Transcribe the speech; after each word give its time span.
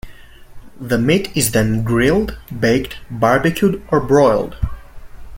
The 0.79 0.97
meat 0.97 1.29
is 1.37 1.51
then 1.51 1.83
grilled, 1.83 2.39
baked, 2.59 2.97
barbecued, 3.11 3.83
or 3.91 3.99
broiled. 3.99 4.55